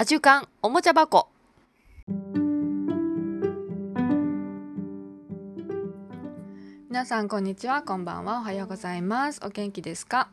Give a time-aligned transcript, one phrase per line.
[0.00, 1.28] アジュカンおもちゃ箱。
[6.88, 7.82] 皆さんこんにちは。
[7.82, 8.38] こんばんは。
[8.38, 9.42] おはようございます。
[9.44, 10.30] お元気ですか？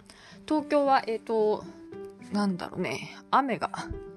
[0.48, 1.66] 東京はえっ、ー、と
[2.32, 3.18] なんだろうね。
[3.30, 3.70] 雨が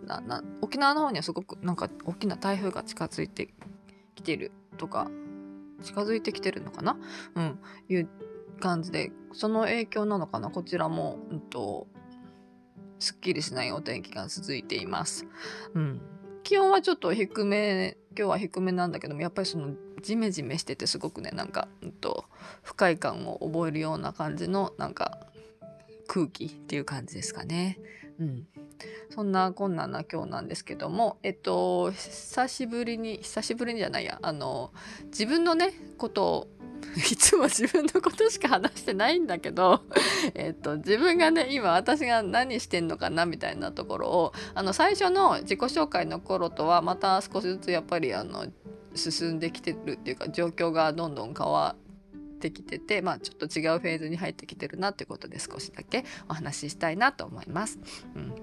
[0.06, 3.48] なな沖縄の方にはすごくなんか大きな台風が近づいて
[4.14, 5.10] きてるとか
[5.82, 6.96] 近づいてきてるのかな？
[7.34, 7.58] うん。
[7.88, 8.08] いう
[8.60, 10.48] 感じでその影響なのかな？
[10.50, 11.88] こちらも、うんと、
[13.00, 15.26] すっきりしないお天気が続いています。
[15.74, 16.00] うん、
[16.44, 22.24] 気温はちょっと低め今日は低めなんだけどもやっぱりそのジメジメしててすごくねなんか、うんと、
[22.62, 25.18] 不快感を覚えるような感じのなんか
[26.06, 27.78] 空気っていう感じですかね。
[28.18, 28.46] うん、
[29.08, 34.72] そんな困難な今日なんですけどもえっと久しぶりに久しぶりにじゃないやあの
[35.06, 36.48] 自分のねことを
[36.96, 39.82] いつも自分のことしか話してないんだけど
[40.34, 48.46] えっと自分がね今私が何してんのかなみたいなところをあの最初の自己紹介の頃とはまた少しずつやっぱりあの
[48.94, 51.76] 進んできてるっていうか状況がどんどん変わ
[52.16, 57.78] ってきててまあちょっと違うフェーズに入ってきてるなってことで少しだけお話ししたいなと思います。
[58.16, 58.34] うん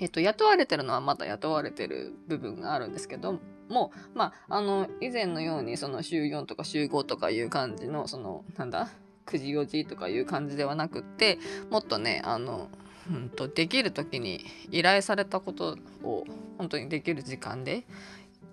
[0.00, 8.88] えっと、雇われてるのはまだ雇われてる部分があるんですけども、まあ、あの、以前のように、その週4とか週5とかいう感じの、その、なんだ、
[9.26, 11.38] 9時4時とかいう感じではなくって、
[11.70, 12.68] もっとね、あの、
[13.10, 16.24] うんと、できる時に依頼されたことを
[16.58, 17.84] 本当にできる時間で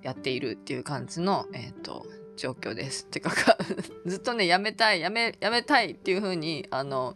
[0.01, 3.05] やっているっていう感じの、え、ー、と、状況です。
[3.05, 3.31] てか
[4.05, 7.15] ずっとね、やめたい、やめ、やめたいっていうふうに、あの、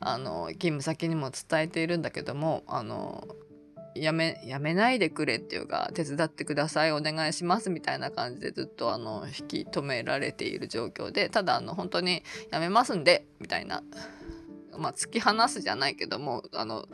[0.00, 3.28] あの、勤務先にも伝えているんだけども、あの、
[3.94, 13.82] やめ、やめないでくれっていうか、手伝ってください、お願いしますみたいな感じでずっとあの、引き止められている状況で、ただあの、本当にやめますんで、みたいな、
[14.78, 16.86] まあ、突き放すじゃないけども、あの、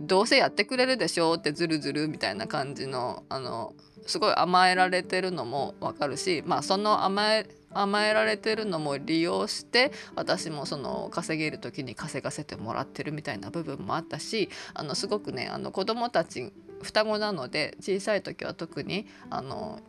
[0.00, 3.74] どうせやってくれるでしょうってずるずるみたいな感じの、あの、
[4.06, 16.52] すごい甘えられてるのもわかるし、まあ、その甘え甘えられてるのも利用して私もその稼げる時に稼がせてもらってるみたいな部分もあったしあのすごくねあの子供たち
[16.82, 19.80] 双子なので小さい時は特にあの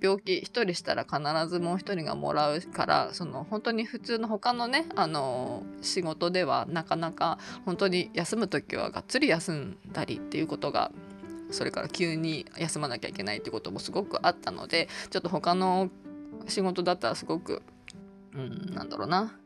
[0.00, 1.18] 病気1人したら必
[1.48, 10.90] ずもう1人がもらうからその本当に普通の他のねあの仕事ではなかなか本当に休む時はがっつり休んだりっていうことが
[11.50, 15.90] それから急に休まなきゃいけないってこともすごくあったのでちょっと他の
[16.48, 17.62] 仕事だったらすごく、
[18.34, 19.36] うん、なんだろうな、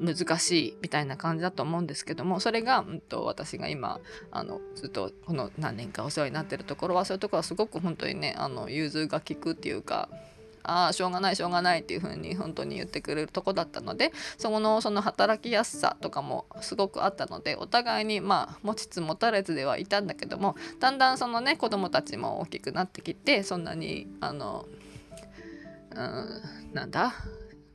[0.00, 4.00] 難しいみたいな感じだと思うんですけどもそれが、うんと、私が今
[4.30, 10.08] あのずっとこの何年かお世話になってるところはそういうところはすごく本当にねあの融通が利くっていうか
[10.68, 24.66] ああしょうがないしょうがないっていう風に本当に言ってくれるとこだったのでそこのその働きやすさとかもすごくあったのでお互いにまあ持ちつ持たれずではいたんだけどもだんだんそのね子供たちも大きくなってきてそんなにあの
[25.96, 27.14] うんなんだ？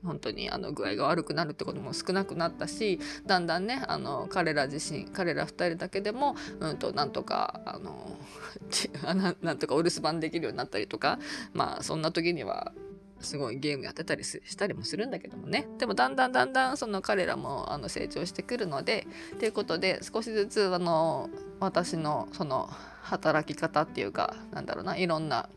[0.03, 8.17] 本当にあの具合が悪くなるってことも少なくなったしだんだんねあの彼ら自身彼ら2人だけでも、うんと、なんとかあの
[9.43, 11.19] なんとかお留守番できるようになったりとか
[11.53, 12.73] まあそんな時には
[13.19, 15.67] すごいゲームやってたりしたりもするんだけどもね。
[15.77, 19.05] でもだんだんだんだんその彼らもあの成長してくるので
[19.37, 22.67] ということで少しずつあの私のその
[23.03, 25.49] 働き方っていうかなんだろうないろんな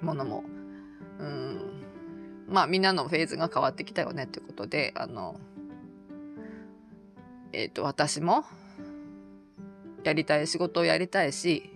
[0.00, 0.44] ものも
[1.18, 1.75] うん
[2.48, 5.38] まあみんなのフェーズが変わってきたよねってことであの
[7.52, 8.44] えっ、ー、と私も
[10.04, 11.70] やりたい仕事をやりたいし、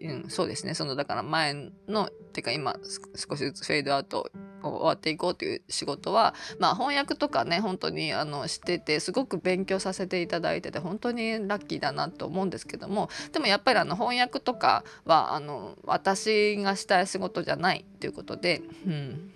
[0.00, 0.74] うん、そうですね。
[0.74, 2.76] そのだから前のてか今
[3.14, 4.30] 少しずつフェードアウト
[4.62, 19.32] 終わっていこうという仕事は、まあ、翻訳とかね本当にあのしててすごく勉強させていただいてて本当にラッキーだなと思うんですけどもでもやっぱりあの翻訳とかはあの私がしたい仕事じゃないっていうことで、うん、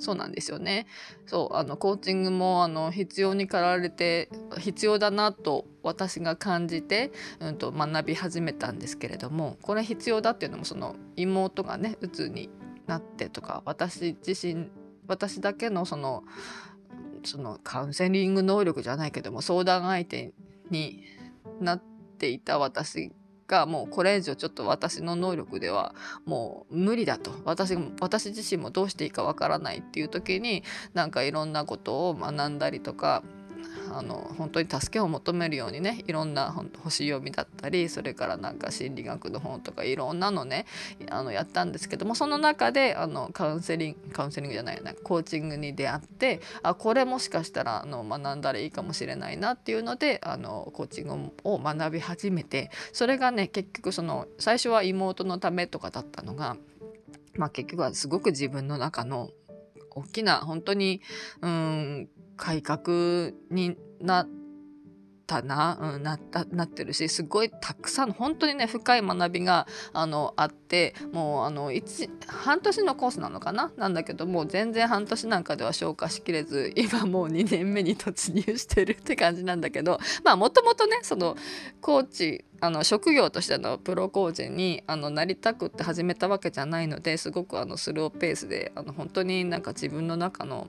[0.00, 0.86] そうなんですよね。
[1.26, 4.28] そうあのコーチングもあの必要に駆られて
[4.58, 12.50] 必要だなと私が感じて、うん、と学び始めたんですけれどもこれ必要だっていうのもその妹がねうつに
[12.86, 14.68] なってとか私自身
[15.06, 16.24] 私だけのその
[17.24, 20.32] そのカウンセリング能力じゃないけども相談相手
[20.70, 21.04] に
[21.60, 21.82] なっ
[22.18, 23.12] ていた私
[23.50, 25.94] がもうこれ以上ちょっと私の能力では
[26.24, 27.32] もう無理だと。
[27.44, 30.62] 私私自身もどうしていいかわからないっていう時に
[30.94, 33.24] なんかいろんなことを学んだりとか
[33.92, 40.66] あの本当に助けを求めるようにねいろんな星読みだったりそれからなんか心理学の本とかいろんなのね
[41.10, 56.56] あのやったんですけどもその中であのカウンセリングカウンセリングじゃないなコーチングに出会ってあこれもしかしたらあの学んだらいいかもしれないなっていうのであのコーチングを学び始めてそれがね結局その最初は妹のためとかだったのが
[57.36, 59.30] まあ、結局はすごく自分の中の
[59.90, 61.00] 大きな本当に
[61.40, 62.08] うん
[62.40, 64.28] 改革になっ
[65.26, 71.70] たな、うん、なったなってるしすごいたくさん本当にね深い学びがあのあってもうあの
[72.26, 73.72] 半年のコースなのかな？
[73.76, 81.36] なんだけどもう全然半年なんかでは消化しきれず今もう2年目に突入してるって感じなんだけどまあもともとねその
[81.82, 90.68] コーチあの職業としてのプロコーチにあのなりたくって始めたわけじゃないのですごくあのスローペースであの本当になんか自分の中の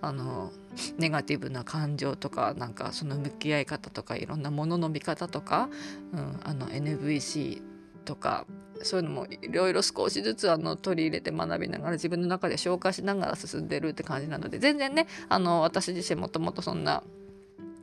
[0.00, 0.52] あの
[0.98, 5.68] ネガティブな感情とかなんかその向き合い方とかいろんなものの見方とか、
[6.12, 7.62] うん、あの NVC
[8.04, 8.46] とか
[8.82, 17.02] そういうのもいろいろ少しずつあの取り入れて学びながら自分の中で消化しながら進んでるって感じなので全然ねあの私自身もともとそんな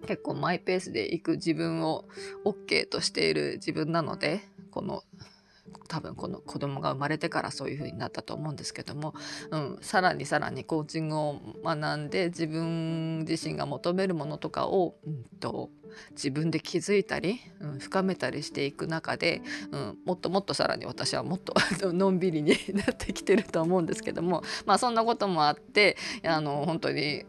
[0.07, 2.05] 結構マイペースで行く自分を
[2.45, 4.41] OK としている自分なので
[4.71, 5.03] この
[5.87, 9.13] 多分この子供が生まれてからそういう風になったと思うんですけども、
[9.51, 15.69] うん、さらにさらにコーチングを学んで自分自身が求めるものとかを、うんと、
[16.11, 19.41] 自分で気づいたり、うん、深めたりしていく中で、
[19.71, 21.53] うん、もっともっとさらに私はもっと
[21.91, 27.25] のんびりになってきてると思うんですけどもまあそんなこともあってあの本当に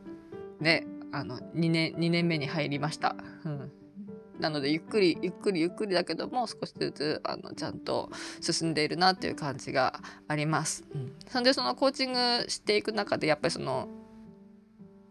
[0.60, 3.16] ねあの2年 ,2 年目に入りました。
[3.44, 3.72] うん
[4.40, 8.10] なのでゆっくりゆっくりゆっくりだけども少しずつあのちゃんと
[8.40, 10.84] 進んでいるなっていう感じがあります。
[10.94, 13.88] うん、そんでそのコーチングしていく中でやっぱりその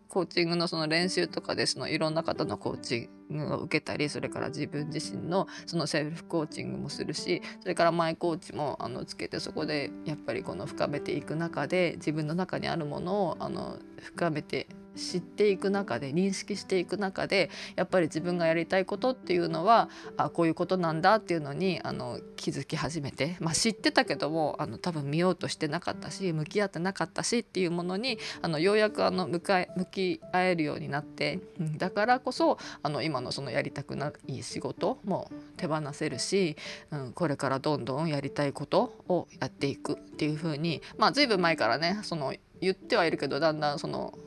[0.10, 14.68] コーチングのその練習とかでそのいろんな方のコーチングを受けたりそれから自分自身のそのセルフコーチングもするしそれからマイコーチもあのつけてそこでやっぱりこの深めていく中で自分の中にあるものをあの深めて
[15.00, 36.56] 知っていく中で認識していく中でやっぱり自分がやりたいことっていうのはあこういうことなんだっていうのにあの気づき始めて、まあ、知ってたけどもあの多分見ようとしてなかったし向き合ってなかったしっていうものにあのようやくあの向かい向き合えるようになって、うん、だからこそあの今のそのやりたくない仕事も手放せるし、
[36.92, 44.18] うん、これからどんどんやりたいことをやっていくっていう風にまあ随分前からねその言ってはいるけどだんだんその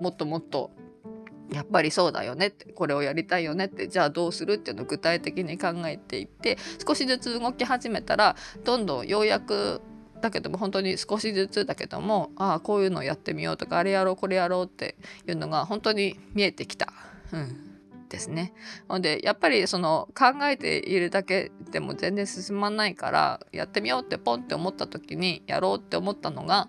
[0.00, 0.70] もっともっと
[1.52, 9.80] やっぱりそうだよねってこれをやりたいよねってじゃあどうするっていうのを具体的に考えていって少しずつ動き始めたらどんどんようやく
[10.20, 14.96] だけども本当に少しずつだけどもああこういうのやってみようとかあれやろうこれやろうって
[15.26, 16.92] いうのが本当に見えてきた。
[17.32, 17.67] うん
[18.08, 18.52] ですね。
[18.88, 26.68] のでやっぱりその考えているだけでも全然進まないからやってみようってポンって思った時にやろうって思ったのが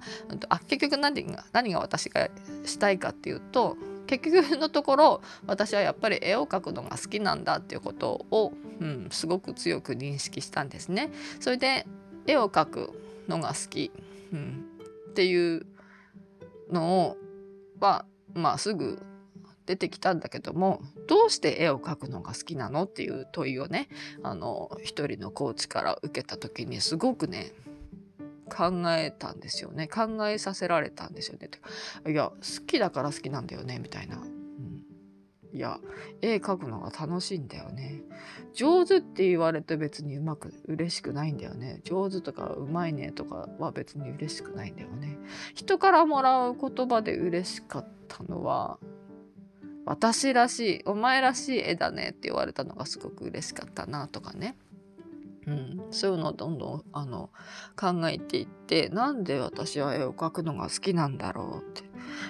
[0.49, 2.29] あ結局何が何が私が
[2.65, 3.77] したいかっていうと
[4.07, 11.11] 結局のところ私はやっぱり絵を描くのが好きなんだっていうことを、うん、すごく強く認識したんですね。
[11.39, 11.85] それで
[12.25, 13.91] 絵を描くのが好き、
[14.33, 14.65] うん、
[15.11, 15.65] っていう
[16.71, 17.17] のを
[17.79, 19.01] はまあすぐ
[19.69, 23.87] 出てきたんだけどもどうして絵を描くのが好きなのっていう問いをね
[24.23, 27.51] あの一人のコーチから受けた時にすごくね
[28.49, 31.51] 考えたんですよね考えさせられたんですよね。
[32.11, 34.17] いや好きだから好きなんだよねみたいな。
[34.17, 34.85] うん、
[35.53, 35.79] いや
[36.23, 38.01] 絵描くのが楽しいんだよね。
[38.55, 41.81] 上手って言われて別にうまく嬉しくないんだよね。
[41.83, 45.19] 上手とかうまいねとかは別に嬉しくないんだよね。
[45.53, 48.79] 人からもらう言葉で嬉しかったのは
[49.89, 54.55] 私らしいお前らしい絵だねって言われたのがすごく嬉しかったなとかね、
[55.47, 57.31] うん、そういうのをどんどんあの
[57.75, 61.89] 考えていってなんで私は絵を描くのが好きなんだろうって。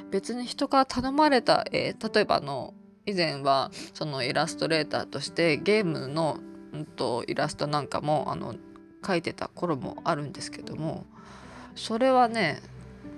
[0.09, 2.73] 別に人から頼まれた絵例えばの
[3.05, 6.39] 以前はそのイラストレーターとしてゲームの、
[6.73, 8.55] うんと、イラストなんかもあの
[9.01, 11.05] 描いてた頃もあるんですけども
[11.75, 12.61] それはね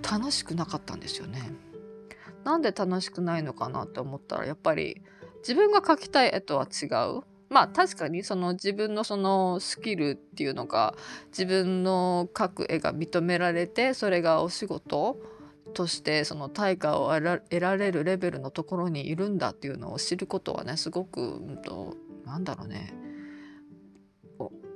[0.10, 1.52] 楽しくなかったんですよね。
[2.44, 5.02] なんで楽しくないのかなって思ったらやっぱり
[5.40, 6.86] 自分が描きたい絵とは違
[7.18, 7.22] う。
[7.50, 10.96] まあ確かにその自分のそのスキルっていうのが
[11.28, 15.18] 自分の描く絵が認められてそれがお仕事
[15.74, 21.96] としてその対価を得られるレベルのところにいるんだっていうのを知ることはねすごく、うんと、
[22.26, 22.94] なんだろうね。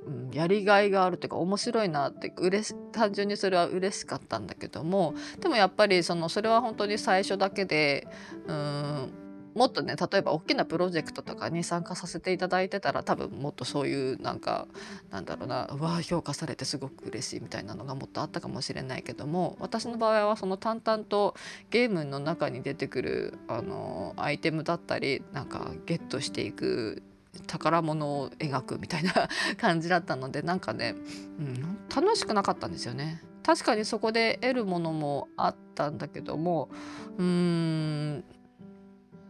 [0.06, 8.06] うんやりがいがあるというか面白いなってうれし単純にそれは嬉しかったんだけどもでもやっぱりそのそれは本当に最初だけで
[8.46, 9.12] うん
[9.56, 14.68] もっとね例えば大きなプロジェクトとかに参加させていただいてたら多分もっとそういうなんか
[15.10, 21.34] なんだろうなうわ評価されてすごく嬉しいみたいなのがもっとあったかもしれないけども私の場合はその淡々と
[21.70, 27.02] ゲームの中に出てくるあのアイテムだったりなんかゲットしていく
[27.46, 29.12] 宝物を描くみたいな
[29.58, 30.94] 感じだったのでなんかね、
[31.38, 33.22] うん、楽しくなかったんですよね。
[33.42, 36.68] 確かにそこで得るものもあったんだけども
[37.16, 38.24] うーん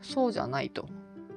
[0.01, 0.89] そうじゃないと。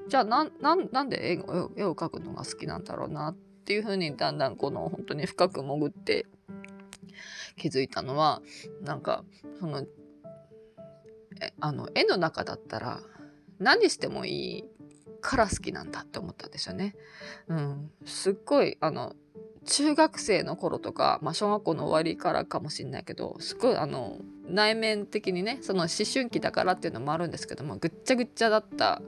[0.07, 6.25] じゃあななんで絵を絵を描くのが好きなんだろうなっていうふうにだんだんこの本当に深く潜って
[7.57, 8.41] 気づいたのは
[8.81, 9.23] なんか
[9.59, 9.85] その
[11.41, 13.01] えあの絵の中だったら
[13.59, 14.63] 何してもいい
[15.21, 16.95] から好きなんだって思ったんですよね。
[17.47, 19.15] うん、すっごいあの
[19.65, 29.01] 中学生の頃とか、まあ、小学校の終わりからかもしれないけどすごいあの内面的にねその思春期だからっていうのもあるんですけどもぐっちゃぐっちゃだった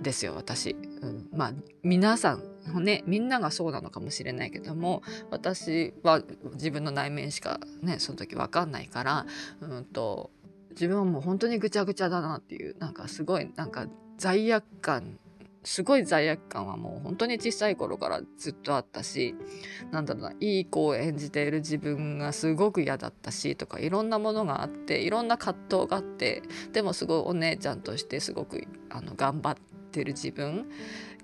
[0.00, 1.52] ですよ私、うん、まあ
[1.82, 6.22] 皆さんねみんながそうなのかもしれないけども私は
[6.54, 9.26] 自分の内面しかねその時分かんないから、
[9.60, 10.30] うんと、
[10.70, 13.86] 自分はもう本当にぐちゃぐちゃだなっていうなんかすごいなんか
[14.18, 15.18] 罪悪感
[15.64, 19.34] すごい罪悪感はもう本当に小さい頃からずっとあったし
[19.90, 30.70] なんだろうないい子を演じている自分がすごく嫌だったしとかいろんなものがあっていろんな葛藤があってでもすごいお姉ちゃんとしてすごくあの頑張ってる自分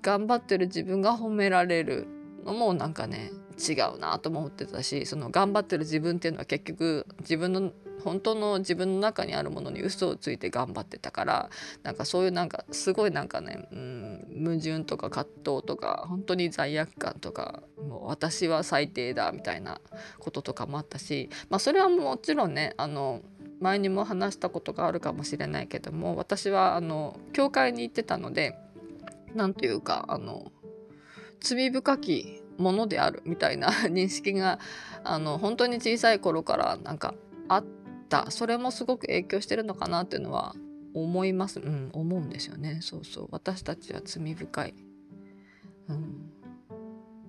[0.01, 2.07] 頑張ってる自分が褒められる
[2.45, 7.71] のもなんかね違うなと思ってたしその頑張ってる自分っていうのは結局自分の
[8.03, 11.49] 本当の自分の中にあるものに嘘をついて頑張ってたから
[11.83, 19.79] なんかそういうなんかすごいなんかね、うん、矛盾とか葛藤とか本当に罪悪感とかもう私は最低だみたいな
[20.19, 23.21] こととかもあったし、まあ、それはもちろんねあの
[23.59, 28.55] 前にも話したことがあるかもしれないけども私はあの教会に行ってたので
[29.33, 30.51] 何というかあの
[31.39, 34.59] 罪深きものであるみたいな 認識が
[35.03, 37.13] あの本当に小さい頃からなんか
[37.47, 38.31] あってた。
[38.31, 40.55] それもすごく影響してるのかなっていうのは
[40.93, 41.59] 思います。
[41.59, 42.79] うん思うんですよね。
[42.81, 43.27] そうそう。
[43.31, 44.73] 私たちは罪深い、
[45.89, 46.31] うん、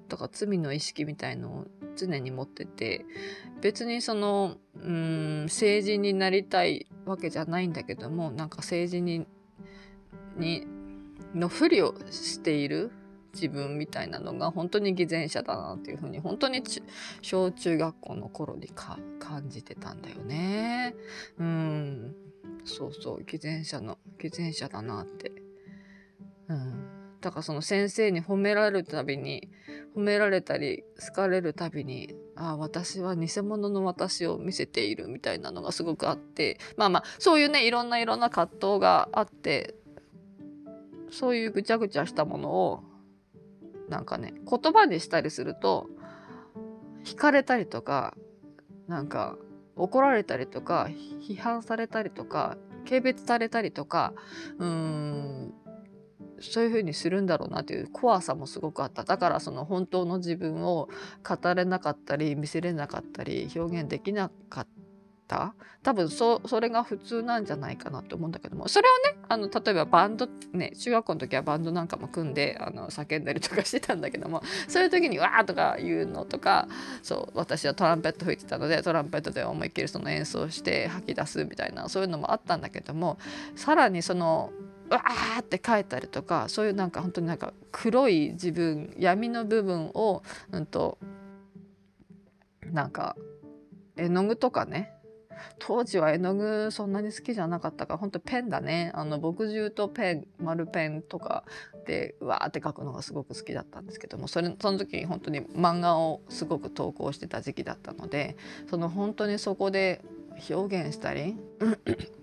[0.08, 1.66] だから罪の意識みたいのを
[1.96, 3.04] 常に持ってて
[3.60, 9.04] 別にそのうん成人になりたいわけじゃないんだけどもなんか成人
[10.36, 10.66] に
[11.34, 12.92] のふりをしている
[13.36, 16.62] 自分みたいなのが本当に偽善者だなっていうふうに本当に
[17.20, 20.94] 小中学校の頃にか感じてたんだよね。
[21.38, 22.14] うん
[22.64, 25.30] そうそう偽善者の偽善者だなって。
[26.48, 29.48] うんだからその先生に褒められるたびに
[29.96, 39.74] 褒められたり好かれるたびにああ私は偽物の私を見せているみたいなのがすごくあってまあまあそういうねいろんないろんな葛藤があって
[41.10, 42.84] そういうぐちゃぐちゃしたものを
[43.88, 45.88] なんかね言葉にしたりすると
[47.04, 48.16] 惹かれたりとか
[48.88, 49.36] なんか
[49.76, 50.88] 怒られたりとか
[51.20, 52.56] 批判されたりとか
[52.88, 54.12] 軽蔑されたりとか
[54.58, 55.54] うーん
[56.40, 59.04] そういう風にするんだろうなという怖さもすごくあった。
[59.04, 60.88] だからその本当の自分を
[61.26, 64.85] 語れなかったり見せれなかったり表現できなかった
[65.82, 76.68] 多分そそれが普通なんじゃないかなと思うんだけどもそれをねあの例えばバンドね中学校の時はバンドなんかも組んであの叫んだりとかしてたんだけどもそういう時に「わー!」とか言うのとか
[77.02, 83.18] そう私はトランペット吹いてたのでトランペットで思いっきりその演奏して吐き出すみたいなそういうのもあったんだけども
[83.54, 84.52] さらにその
[84.88, 90.98] わーって書いたりとかそういうなんか本当になんか黒い自分闇の部分を、うんと
[92.72, 93.16] なんか
[93.96, 94.92] 絵の具とかね
[95.58, 98.90] 当時は絵の具そんなに好きじゃなかったから本当ペンだね。
[98.94, 101.44] あの墨汁とペン丸ペンとか
[101.86, 108.36] でわーって描くのがすごく好きだったんですけどもそれその時に本当に漫画をすごく投稿してた時期だったので
[108.68, 110.02] その本当にそこで
[110.50, 111.36] 表現したり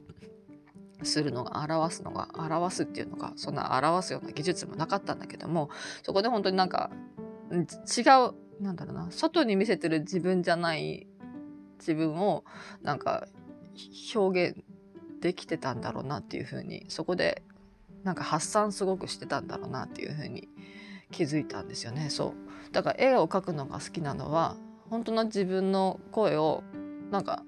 [1.03, 5.69] するのが表すのが表すっていうのがそんな表すような技術もなかったんだけども
[6.03, 6.91] そこで本当になんか
[7.51, 11.07] 違うなんだろうな外に見せてる自分じゃない
[11.87, 12.43] 自分を
[12.81, 13.27] なんか
[14.15, 14.63] 表現
[15.21, 17.43] できてたんだろうなっていう風にそこで
[18.03, 20.49] なんか発散すごくしてたんだろうなっていう風に
[21.11, 22.09] 気づいたんですよね。
[22.09, 22.33] そ
[22.69, 22.73] う。
[22.73, 24.57] だから絵を描くのが好きなのは
[24.89, 26.63] 本当の自分の声を
[27.11, 27.43] なんか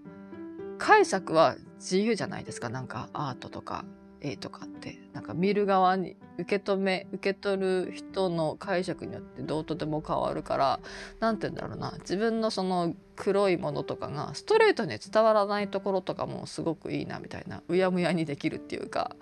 [0.78, 2.70] 解釈は自由じゃないですか。
[2.70, 3.86] なんかアートとか。
[4.26, 10.80] 絵とかってなんか見る側に受け止め受け取る人の解釈によってどうとでも変わるから
[11.20, 11.94] 何て言うんだろうな。
[12.00, 19.16] 自分のその黒いものとかがストレートに伝わらないところとかもすごくいいなみたいなうやむやにできるっていうか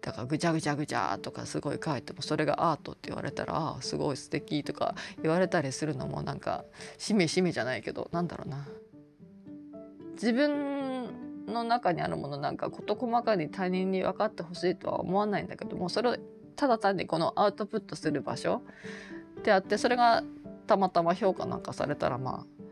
[0.00, 6.64] だからぐちゃぐちゃぐちゃとかすごい書いてもそれがアートって言われたらああすごい素敵とか言われたりするのもなんか
[6.96, 8.66] しめしめじゃないけどなんだろうな。
[10.14, 10.95] 自分
[11.46, 16.16] の中にあるものなんか事細かに他人に分かってほしいとは思わないんだけどもそれを
[16.56, 18.62] ただ単にこのアウトプットする場所
[19.44, 20.24] であってそれが
[20.66, 22.66] たまたま評価なんかされたらまあ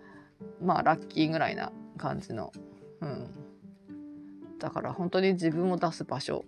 [0.63, 2.53] まあラッキーぐらいな感じの、
[3.01, 3.29] うん、
[4.59, 6.45] だから本当に自分を出す場所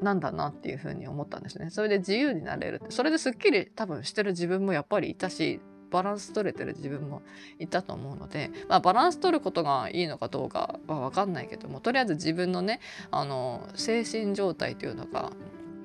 [0.00, 1.70] なんだなっていうふうに思ったんですね。
[1.70, 7.22] それで自由になれるそれですっきり多分してる自分もやっぱりいたしバランス取れてる自分も
[7.58, 12.80] いたと思うので、まあ、バランス取ることがいいのかどうかは分かんないけどもとりあえず自分のね
[13.10, 15.32] あの精神状態というのが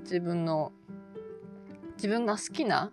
[0.03, 0.71] 自分の
[1.95, 2.91] 自分が好きな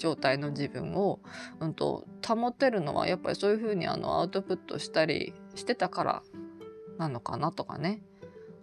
[0.00, 1.20] 状態の自分を、
[1.60, 6.22] うんと、保てるのはやっぱりそういうふうにあのアウトプットしたりしてたから
[6.98, 8.02] なのかなとかね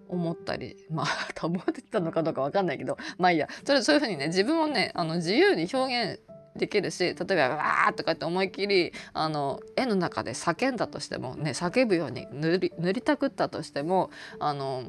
[0.09, 1.05] 思ったり まあ
[1.39, 3.47] 保てたのかどうか分かんないけどまあいいや。
[3.65, 6.19] それそういうふうにね自分をねあの自由に表現
[6.57, 14.09] できるし例えばわーとかって思いっきりあの絵の中で叫んだとしてもね叫ぶように塗り塗りたくったとしても
[14.39, 14.83] あの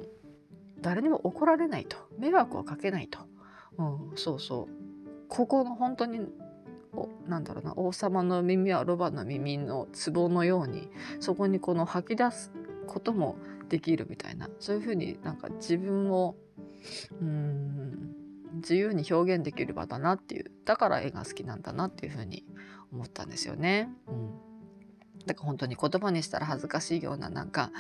[0.81, 1.97] 誰にも怒られないと。
[2.19, 3.19] 迷惑をかけないと、
[3.79, 4.73] うん、そうそう。
[5.29, 6.21] ここの本当に
[6.93, 10.89] おなんだろうな王様の耳はロバの耳の壺のように
[11.21, 12.53] そこにこの吐き出す
[12.87, 13.37] ことも
[13.69, 16.35] できるみたいなそういうふうになんか自分を
[17.21, 18.15] うん
[18.55, 22.45] 自由に表現できる場だなっていうだから絵が好きなんだなっていうふうに
[22.93, 23.89] 思ったんですよね。
[24.07, 27.71] うん、だから本当に言葉にしたら恥ずかしいようななんか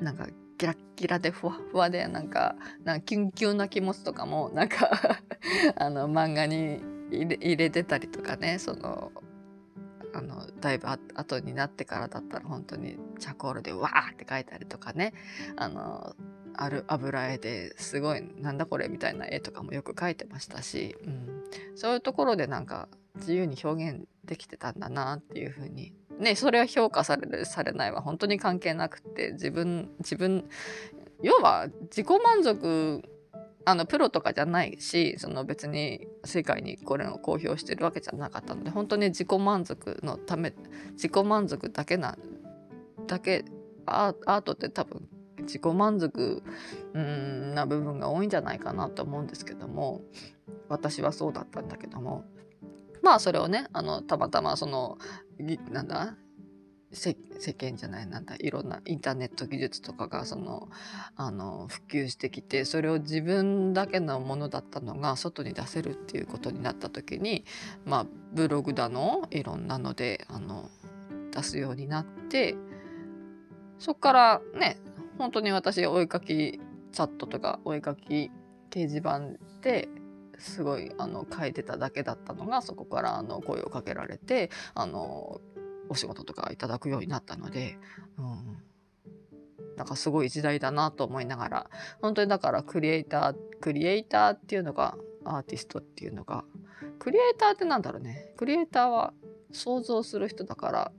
[0.00, 0.28] なんか
[0.58, 4.90] キラッキラでふわふわでなんかなんかキュンキュンな気持ちとかもなんか
[5.76, 9.12] あの漫画に入れてたりとかねその
[10.14, 15.12] あのだいぶ後になってからだったら本当にチャコールでわーって書いたりとかね
[15.56, 16.14] あの
[16.56, 21.44] ある油絵ですごいなんだこれみたいな絵とかもよく描いてましたし、うん、
[21.74, 25.92] そういうところでなんか自由に表現できてたんだなっていうふうに。
[26.18, 30.44] ねそれは評価されるされないは本当に関係なくて自分自分
[31.22, 33.02] 要は自己満足
[33.64, 40.52] あのプロとかじゃないしその別に世界にこれを公表してるわけじゃなかったので本当に自己満足のため
[40.92, 42.16] 自己満足だけな
[43.06, 43.44] だけ
[43.86, 45.08] アートって多分
[45.44, 46.42] 自己満足
[47.54, 50.02] な部分が多いんじゃないかなと思うんですけども
[50.68, 52.24] 私はそうだったんだけども。
[53.04, 54.96] まあそれをねあのたまたまその
[55.70, 56.16] なんだ
[56.94, 57.14] 世
[57.52, 60.68] 間じゃないなんだいろんなインターネット技術とかがその
[61.16, 67.44] あの普及してきてそれを自分だけのものだったのが外に出せるっていうことになった時に
[67.84, 70.70] まあブログだのいろんなのであの
[71.32, 72.56] 出すようになって
[73.78, 74.78] そっからね
[75.18, 78.30] 本当に私お絵かきチャットとかお絵かき
[78.70, 79.20] 掲示板
[79.62, 79.88] で
[80.38, 85.40] すごいあの書いてただけだったのがそこからあの声をかけられてあの
[85.88, 87.78] お仕事とかいただくようになったので、
[88.18, 88.62] うん、
[89.76, 96.44] なんかすごい時代だなと思いながら本当にだからクリエイタークリエイターっていうのがアーティストっていうのが
[96.98, 98.32] クリエイターってなんだろうね。
[98.36, 99.12] クリエイターは
[99.54, 100.92] 想像する人だから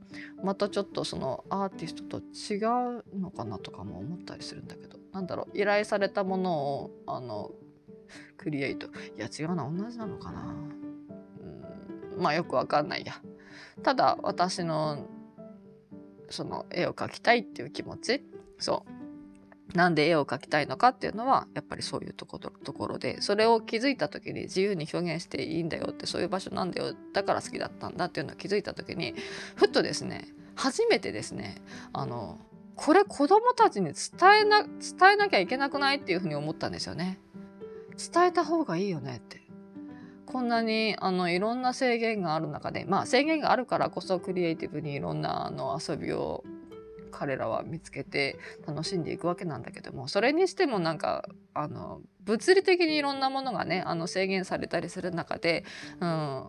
[0.44, 2.58] またちょっとそのアーティストと違
[3.00, 4.98] うのかなとかも思ったりするんだけど。
[5.15, 7.52] なんだろう依頼されたものをあの
[8.36, 8.88] クリエイト。
[8.88, 10.41] いや違うな同じなのかな。
[10.41, 13.22] うんまあよくわかんないや。
[13.82, 15.08] ただ私の
[16.30, 18.26] その絵を描きたいっていう気持ち。
[18.58, 19.05] そう。
[19.73, 29.15] なんで絵を描きたいのかっていうのはやっぱりそういうところところでそれを気づいた時に自由に表現していいんだよってそういう場所なんだよだから好きだったんだっていうのを気づいた時に
[29.56, 31.62] ふっとですね初めてですね
[31.93, 32.39] あの
[32.75, 37.19] これ子供たちに伝えな伝えなきゃいけなくないっていうふうに思ったんですよね。
[37.97, 39.41] 伝えた方がいいよねって
[40.25, 46.43] こんなにあのいろんな制限がある中でまあ制限があるからこそクリエイティブにいろんなあの遊びを
[47.17, 55.63] 彼らは見つけて楽しんでいくわけなんだけどもそれにしてもなんかあの物理的にいろんなものがねあの制限されたりする中で、
[56.01, 56.47] うん、あ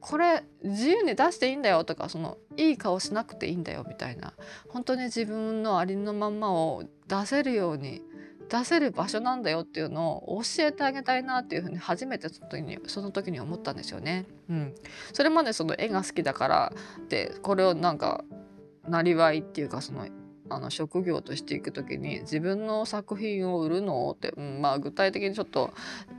[0.00, 4.32] これ自由に出していいんだよとかそのいい顔しなくていいんだよみたいな
[4.68, 8.00] 本当に自分のありのまんまを出せるように
[8.48, 14.24] 出せる場所なんだよっていうのを教えてあげたいなっていうふうに初めてその時にその時に思ったんですよね。
[14.48, 14.74] うん、
[15.12, 16.72] それまでその絵が好きだから
[17.10, 18.24] でこれをなんか
[18.88, 20.06] なりわいっていうかその
[20.50, 25.72] あの職業としていく時に自分の作品を売るのって、うん、まあ具体的にちょっと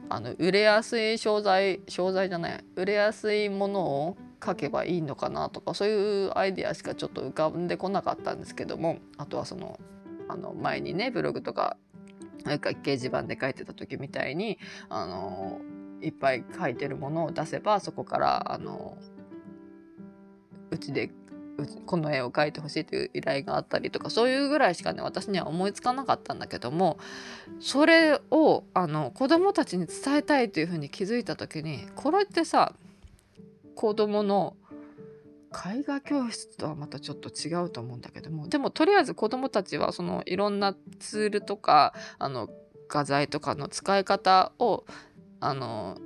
[0.08, 9.80] あの売れやすい商材商材じゃない売れやすいものを書けばいいのかなとかそういうアイデアしかちょっと浮かんでこなかったんですけどもあとはその
[10.28, 11.78] あの前にねブログとか
[12.46, 15.60] なんか掲示板で書いてた時みたいにあの
[16.02, 18.98] いっぱい書いてるものを出せばそこからあの
[20.72, 21.12] うちで
[21.86, 26.98] この絵を描いてほしいという依頼があったりとかそういうぐらいしかね私には思いつかなかったんだけども
[27.60, 32.74] それをあの子供たちに伝えたいというふうに気づいた時にこれってさ
[33.76, 34.56] 子供の
[35.52, 42.50] 絵画教室とはまたちょっと違うと思うんだけどもでもとりあえず子どもたちはそのいろんなツールとかあの
[42.88, 44.86] 画材とかの使い方を
[45.39, 45.98] あの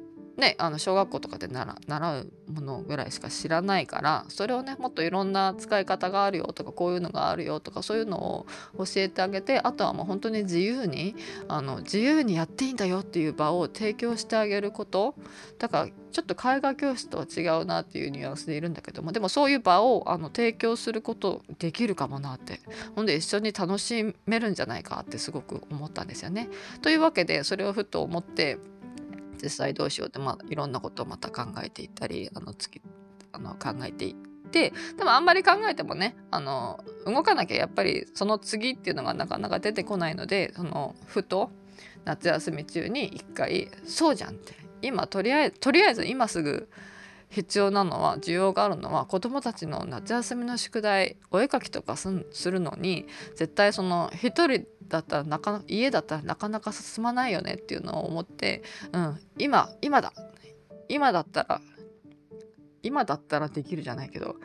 [0.43, 1.73] ね、あの小学校とかで習
[2.19, 8.45] うものぐらいしか知らないからそれをねもっといろんな使い方があるよとかこういうのがあるよとかそういうのを
[8.77, 11.15] 教えてあげてあとはもう本当に自由に
[11.47, 15.15] あの自由にやっていいんだよっていう場を提供してあげること
[15.60, 22.60] だからちょっと絵画教室とは違うなっていうニュアンスでいるんだけどもでもそういう場をあの提供することできるかもなって
[22.95, 26.49] ほんで一緒に楽しめるんじゃないかってすごく思ったんですよね。
[26.82, 28.58] というわけでそれをふと思って
[29.41, 32.81] 実際どうしようって、まあ、いろんなことをまた考えていったりあの月
[33.31, 41.51] あの考えていってでもあんまり考えてもねあの動かなきゃやっぱりその次っていうのがなかなか出てこないのでそのふと
[42.05, 44.63] 夏休み中に一回「そうじゃん」って。
[44.83, 46.69] 今とりあえずとりあえず今すぐ
[47.29, 52.11] 必要なのは需要があるのは子どもたちの夏休みの宿題お絵描きとかす
[52.51, 60.13] るのに絶対その一人だったらなか家だったらなかなか進まないよねっていうのを思って、うん、今今だ。
[60.89, 61.61] 今だったら
[62.83, 64.35] 今だったらできるじゃないけど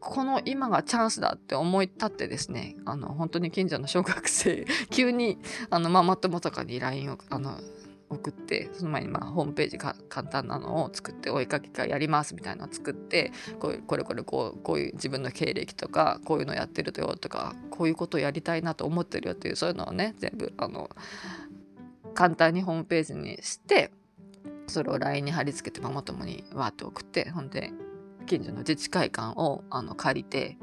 [0.00, 5.38] この今がチャンスだって思い立ってですねあの本当に近所の小学生 急に
[5.70, 7.58] あのママ友とかに LINE をあの
[8.12, 20.90] 送ってその前にまあホームページか簡単なのを作ってお絵かき会やりますみたいなのを作ってこうこれこれこうこういう自分の経歴とかこういうのやってるとよとかこういうことをやりたいなと思ってるよっていうそういうのをね全部あの
[22.14, 23.90] 簡単にホームページにして
[24.66, 27.72] それを LINE に貼り付けてママ友にわーって送ってほんで
[28.26, 30.56] 近所の自治会館をあの借りて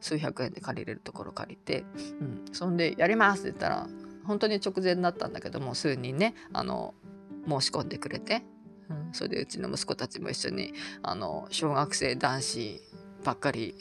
[0.00, 1.84] 数百円で借りれるところ借りて、
[2.20, 3.88] うん、そんでやりますって言ったら
[4.24, 6.94] 本当に直前だったんだけども数人ねあの
[7.48, 8.42] 申し込んでくれて、
[8.90, 12.80] うん、それでうちの息子たちも一緒にあの小学生男子
[13.24, 13.74] ばっかり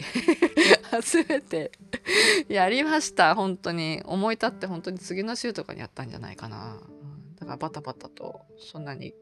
[1.03, 1.71] 集めて
[2.47, 6.77] やりました本当に思い立って本当に次の週とかにやったんじゃないかな。
[7.43, 9.13] だからバタバタとそんなに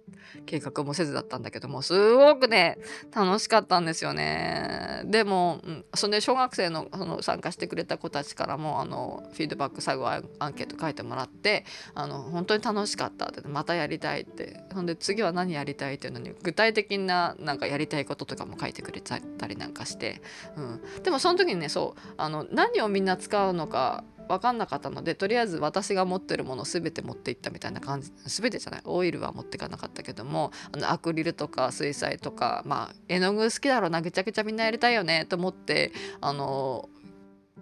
[0.45, 2.77] 計画もせずだったんだけどもすごくね
[3.13, 5.01] 楽しかったんですよね。
[5.05, 14.62] でも、うん、それで小学生のその参加してくれた子たちからもあのフィードバック最後アンケート書いてもらってあの本当に楽しかったってまたやりたいって。
[14.73, 20.21] ほんで次は何やりたいっていうのに具体的ななんかやりたいこととかも書いてくれちゃったりなんかして、
[20.55, 35.91] うん、でもその時にねそうあの何をみんな使うのか分かんなかったのでとりあえず私が持ってるもの全て持っていったみたいな感じ全てじゃないオイルは持っていかなかったけどもあのアクリルとか水彩とかまあ絵の具好きだろうなぐちゃぐちゃみんなやりたいよねと思って
[36.21, 36.89] あの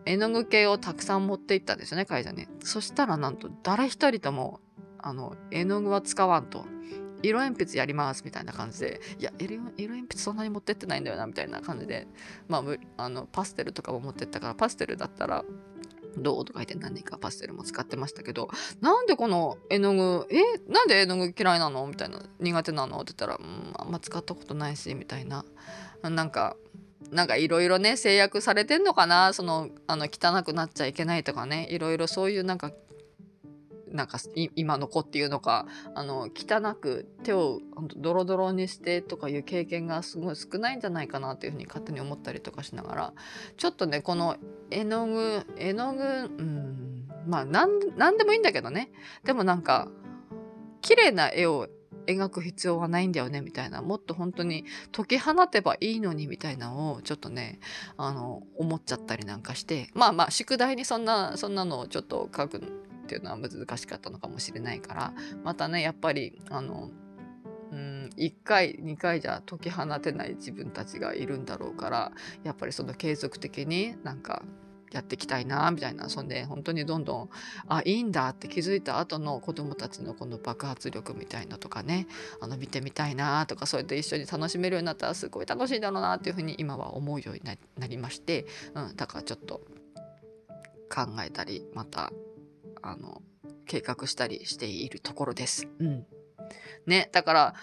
[0.06, 2.48] 絵の具系をたくさん持っていったんですよね会社に。
[2.64, 4.60] そしたらなんと誰一人とも
[4.98, 6.66] あの絵の具は使わんと。
[7.22, 12.08] 色鉛筆やりますみたいな感じでいや色鉛筆そんなに持ってってないんだよなみたいな感じで
[12.48, 12.64] ま
[12.98, 15.44] ああのパステルとかも持ってったからパステルだったら
[16.18, 18.50] どうとか言って何かパステルも使ってましたけど、
[18.82, 20.42] なんでこの絵の具、え、
[20.72, 21.86] なんで絵の具嫌いなの？
[21.88, 22.98] みたいな、苦手なの？
[22.98, 25.46] って言ったら、うん、あんま使ったことないし、みたいな。
[26.02, 26.56] なんか、
[27.12, 29.34] なんかいろいろね、制約されてんのかな？
[29.34, 32.72] その、あの、汚くなっちゃいけないとかね、いろいろそういうなんか
[33.92, 34.20] なんか
[34.56, 37.60] 今の子っていうのかあの汚く手を
[37.96, 43.14] ドロドロにしてとかいう経験がすごい少ないんじゃないかなというふうに勝手に思ったりとかしながら
[43.58, 44.38] ちょっとねこの
[44.72, 46.06] 絵の具絵の具う
[46.42, 47.80] んまあ何
[48.18, 48.92] でもいいんだけどね。
[49.24, 49.90] でもなんか
[50.82, 51.68] 綺麗な絵を
[52.08, 53.82] 描く必要はないんだよねみたいな。
[53.82, 57.60] もっと本当に解き放てばいいのにみたいなのをちょっとね
[57.98, 59.90] あの思っちゃったりなんかして。
[59.94, 66.92] まあまあ宿題にそんなそんなのをちょっと書くっていうのは難しかったのかもしれないからまたねやっぱりあの
[67.72, 72.12] うん1回2回じゃ解き放てない自分たちがいるんだろうから
[72.44, 74.44] やっぱりその継続的になんか
[74.92, 77.30] やっていきたいなみたいなそんで本当にどんどん
[77.68, 82.08] あいいんだって気づいた後の子どもたちのこの爆発力みたいなとかね
[82.42, 88.46] あの見てみたいなとかそれで一緒に楽しめるようになったらすごい楽しいだろうなっていうふうに今は思うようになりまして、
[88.76, 89.62] うん、だからちょっと
[90.90, 92.12] 考えたりまた
[92.82, 93.22] あの、
[93.66, 95.68] 計画したりしているところです。
[95.80, 96.06] うん。
[96.86, 97.56] ね、だから、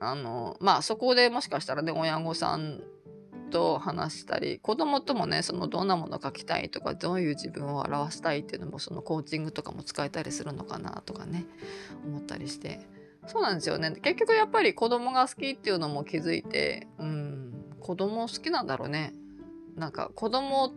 [0.00, 2.82] あの、まあそこでもしかしたらね、親御さん
[3.54, 11.46] と話したり子供ともねそのどんなもの描きたいとかどういう自分を表したいっていうのもそのコーチングとかも使えたりするのかなとかね
[12.04, 12.80] 思ったりして
[13.28, 19.14] そうなんですよね結局やっぱり子供が好きっていうのも気づいてうん子供好きなんだろうね
[19.76, 20.72] なんか子供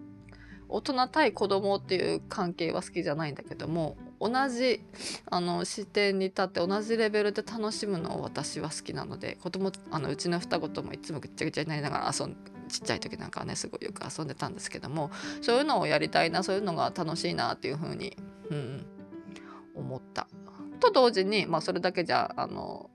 [0.69, 4.81] 大人対子供っていう関係は好きじゃないんだけども同じ
[5.29, 12.35] あの視点に立って同じレベルで楽しむのを私は好きなので子供あのうちの双子ともいつもぐっちゃぐちゃになりながら遊ん
[12.67, 18.17] ちっちゃい時なんかねすごいよく遊んでたんですけどもそういうのをやりたいなそういうのが楽しいなっていうふうに、
[18.49, 18.85] うん、
[19.75, 20.27] 思った。
[20.79, 22.89] と同時に、まあ、それだけじゃあの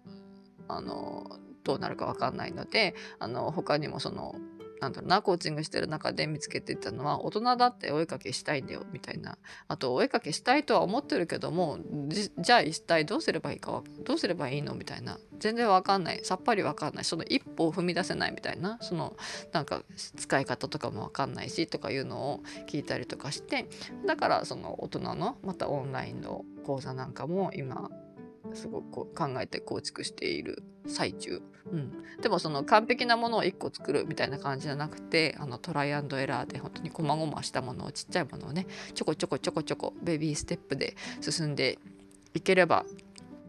[0.68, 4.35] あのどうなるか分かんないのであの他にもその
[4.82, 9.38] なんだろうなコーチングしてる中で見つけてたのは大人だってお絵かきしたいんだよみたいな。
[9.68, 14.74] あとお絵かきしたいとは思ってるけどもじゃあ一体どうすればいいかどうすればいいの？
[14.74, 15.18] みたいな。
[15.38, 16.20] 全然わかんない。
[16.24, 17.04] さっぱりわかんない。
[17.04, 18.78] その一歩を踏み出せないみたいな。
[18.80, 19.16] その
[19.52, 19.82] なんか
[20.16, 23.68] 使い方とかもわかんないしとかいうのを聞いたりとかして。
[24.04, 27.88] だからその大人のまたオンラインの講座なんかも今
[28.54, 41.78] すごく考えて構築している最中、うん、でもその完璧なものを1個作るみたいな感じじゃなくてあのトライアンドエラーで本当にこまごましたものをちっちゃいものをねちょこちょこちょこちょこベビーステップで進んで
[42.34, 42.84] いければ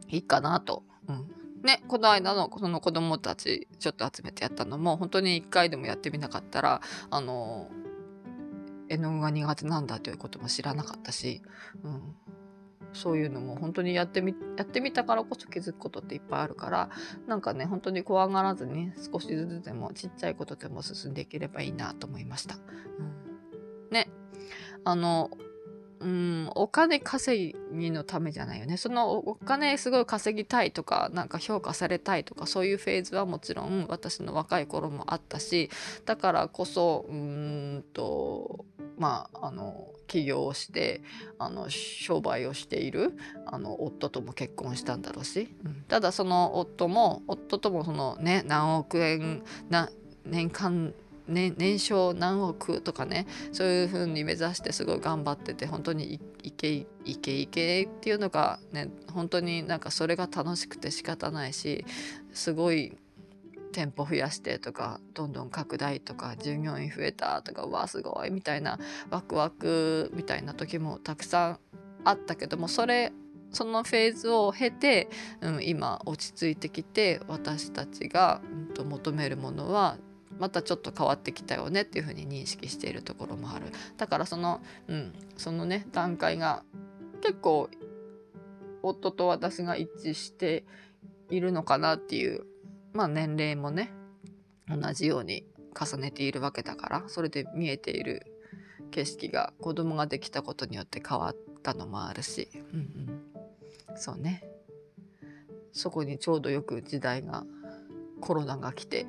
[0.10, 0.84] いいかなと。
[1.08, 1.44] うん。
[1.64, 7.72] ね、この間のその子供たちちょっと集めてやったのも本当に1回でもやってみなかったらあの
[8.90, 11.42] 絵の具が苦手なんだということも知らなかったし、
[11.84, 12.16] うん、
[12.94, 16.90] そういうのも本当にやってみやってみたからこそ気づくことっていっぱいあるから
[17.28, 22.56] なんかね本当に怖がらずに少しずつでもちっちゃいことでも進んでいければいいなと思いました。
[22.56, 24.10] うん、ね
[24.84, 25.32] あの
[26.04, 28.78] うん、お金稼ぎのためじゃないよね。
[28.78, 35.70] そのお金すごい稼ぎたいとか、なんか評価されたいとか、そういうフェーズはもちろん私の若い頃もあったし、
[36.06, 38.66] だからこそ、うんと、
[38.98, 41.02] まあ、あの起業をして
[41.40, 49.90] あの商売をしているあの夫とも結婚したんだろうし、うん、ただその夫も夫ともそのね何億円な
[50.26, 50.94] 年間
[51.28, 56.86] ね、年商何億とかねそういう風に目指してすごい頑張ってて本当にいけい
[57.18, 61.86] けいけっていうのがね本当になんかそれが楽しくて仕方ないし
[62.34, 62.98] すごい
[63.72, 68.78] 店舗増やしてとかどんどん拡大とか従業員増えたとかわあすごいみたいな
[69.10, 71.60] ワクワクみたいな時もたくさん
[72.04, 73.12] あったけどもそれ
[73.52, 75.10] そのフェーズを経て、
[75.42, 79.98] うん、今落ち着いてきて私たちが、うん、と求めるものは
[80.40, 83.68] またちょっと変わってきたよねっていうふうに認識しているところもある。
[83.98, 86.64] だからその,、うん、そのね段階が
[87.22, 87.70] 結構
[88.82, 90.66] 夫と私が一致して
[91.30, 92.46] いるのかなっていう
[92.94, 93.92] まあ年齢もね
[94.68, 95.46] 同じように
[95.80, 98.26] 重ねているわけだからそれで見えている
[98.92, 102.80] 景色が子供ができたことによって変わったのもあるし、うん
[103.90, 104.44] うん、そうね。
[105.72, 107.44] そこにちょうどよく時代が
[108.22, 109.08] コロナが来て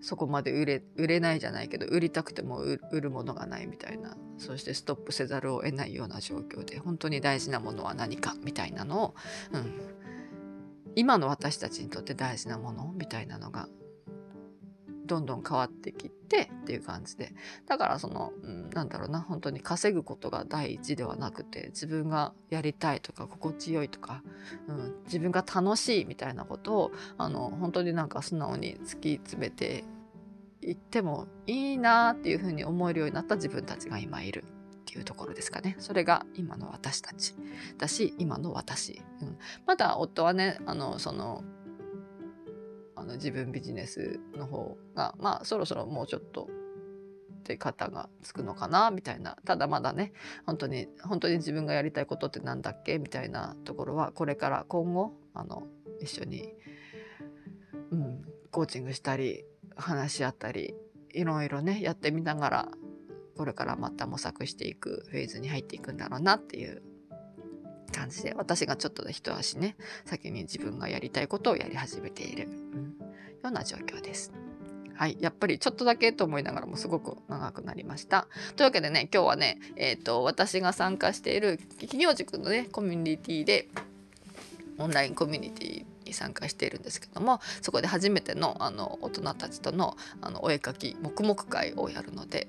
[0.00, 4.16] そこまで売れ売れないじゃないけど売りたくても売るものがないみたいな。
[4.38, 9.14] そしてストップせざるを得ないような状況で本当に大事なものは何かみたいなのを、
[9.52, 9.72] うん、
[10.96, 13.68] 今の私たちにとって大事なものみたいなのが
[15.10, 17.34] どんどん変わってきてっていう感じで
[17.66, 24.22] だからその、うん、なんだろうな本当に稼ぐことが第一ではなくて自分がやりたいとか心地よいとか、
[24.68, 29.82] うん、自分が楽しいみたいなことをあの本当になんか素直に突き詰めて
[30.62, 35.76] いってもいいなっていうふうに思えるようになった自分たちが今いるっていうところですかね。
[35.78, 37.34] それが今の私たち
[37.78, 39.00] だし、今の私。
[39.22, 41.44] うん、まだ夫はね、あの、その、
[43.00, 46.48] あの自分ビジネスの方が、まあそろそろもうちょっと
[47.40, 49.36] って方がつくのかなみたいな。
[49.44, 50.12] ただまだね
[50.46, 55.64] 本当に本当に自分がやりたいことって何だっけみたいなところはこれから今後あの
[56.00, 56.52] 一緒に、
[57.90, 59.44] うん、コーチングしたり
[59.76, 60.74] 話し合ったり
[61.12, 62.68] いろいろねやってみながら
[63.36, 66.82] これからまた模索していくフェーズに入っていくんだろうなっていう
[67.90, 73.04] 感じで私がちょっとで一足ね先に自分がやりたいことをやり始めている、うん、よ
[73.44, 74.32] うな状況です。
[74.94, 75.16] はい。
[75.18, 78.28] やっぱりちょっとだけと思いながらもすごく長くなりました。
[78.56, 83.68] というわけでね、今日はね、えっ、ー、と、私が参加している企業塾のね、コミュニティで、
[84.76, 92.48] オンラインコミュニティに参加しているんですけどもそこで初めてのあの大人たちとのあのお絵描き黙々会をやるので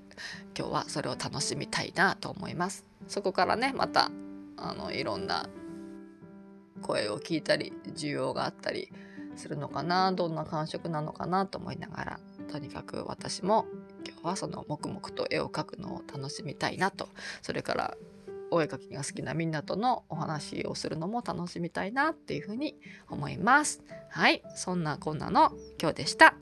[0.58, 2.86] 今日はそれを楽しみたいなと思います。
[3.08, 4.12] そこからねまた
[4.62, 5.50] あのいろんな
[6.82, 8.92] 声を聞いたり需要があったり
[9.36, 12.20] するのかなどんな感触なのかなと思いながら
[12.52, 13.66] とにかく私も
[14.06, 17.08] 今日はその黙々と絵を描くのを楽しみたいなと
[17.42, 17.98] それから
[18.52, 22.76] お絵描きが好きなみんなとのお話をするのも楽しみたいなっていうふうに
[23.10, 23.82] 思います。
[24.10, 26.36] はい、そんなこんなの今日でした。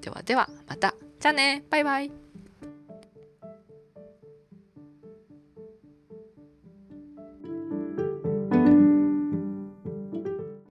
[0.00, 0.94] ではではまた。
[1.20, 2.29] じゃあねバイバイ